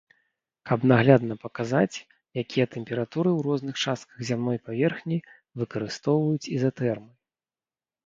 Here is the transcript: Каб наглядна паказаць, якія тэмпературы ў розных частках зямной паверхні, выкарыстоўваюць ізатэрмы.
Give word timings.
Каб 0.69 0.79
наглядна 0.91 1.35
паказаць, 1.43 2.01
якія 2.43 2.65
тэмпературы 2.77 3.29
ў 3.35 3.39
розных 3.51 3.75
частках 3.85 4.17
зямной 4.33 4.57
паверхні, 4.67 5.17
выкарыстоўваюць 5.63 6.51
ізатэрмы. 6.61 7.11